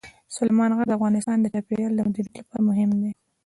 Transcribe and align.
سلیمان 0.35 0.71
غر 0.77 0.85
د 0.89 0.93
افغانستان 0.97 1.37
د 1.39 1.45
چاپیریال 1.53 1.93
د 1.95 1.99
مدیریت 2.07 2.35
لپاره 2.39 2.61
مهم 2.69 2.89
دي. 3.01 3.11